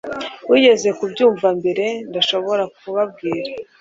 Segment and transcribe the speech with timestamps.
[0.49, 3.51] wigeze kubyumva mbere, ndashobora kubabwira